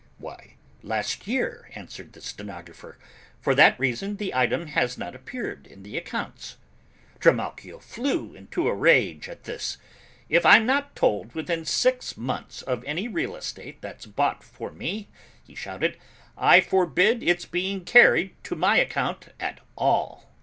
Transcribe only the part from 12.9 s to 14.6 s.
real estate that's bought